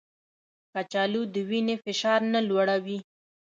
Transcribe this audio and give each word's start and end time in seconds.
کچالو 0.73 1.21
د 1.33 1.35
وینې 1.49 1.75
فشار 1.83 2.19
نه 2.33 2.39
لوړوي 2.49 2.99